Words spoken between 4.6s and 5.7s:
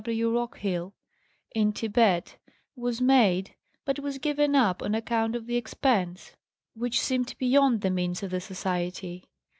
on account of the